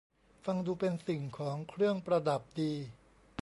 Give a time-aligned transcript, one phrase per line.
[0.45, 2.73] ฟังดูเป็นสิ่งของเครื่องประดับดี